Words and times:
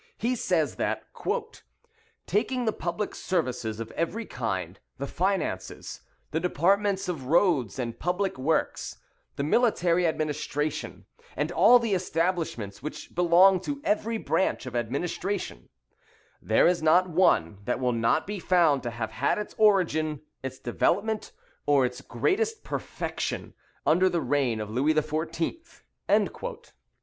He 0.17 0.35
says, 0.35 0.77
that, 0.77 1.03
"taking 2.25 2.65
the 2.65 2.73
public 2.73 3.13
services 3.13 3.79
of 3.79 3.91
every 3.91 4.25
kind, 4.25 4.79
the 4.97 5.05
finances, 5.05 6.01
the 6.31 6.39
departments 6.39 7.07
of 7.07 7.27
roads 7.27 7.77
and 7.77 7.99
public 7.99 8.35
works, 8.39 8.97
the 9.35 9.43
military 9.43 10.07
administration, 10.07 11.05
and 11.35 11.51
all 11.51 11.77
the 11.77 11.93
establishments 11.93 12.81
which 12.81 13.13
belong 13.13 13.59
to 13.59 13.79
every 13.83 14.17
branch 14.17 14.65
of 14.65 14.75
administration, 14.75 15.69
there 16.41 16.65
is 16.65 16.81
not 16.81 17.07
one 17.11 17.59
that 17.65 17.79
will 17.79 17.91
not 17.93 18.25
be 18.25 18.39
found 18.39 18.81
to 18.81 18.89
have 18.89 19.11
had 19.11 19.37
its 19.37 19.53
origin, 19.59 20.21
its 20.41 20.57
development, 20.57 21.31
or 21.67 21.85
its 21.85 22.01
greatest 22.01 22.63
perfection, 22.63 23.53
under 23.85 24.09
the 24.09 24.19
reign 24.21 24.59
of 24.59 24.71
Louis 24.71 24.95
XIV." 24.95 24.97
[History 24.97 24.99
of 24.99 25.11
European 25.11 25.61
Civilization, 26.07 26.25
Lecture 26.33 26.57
13. 26.71 26.73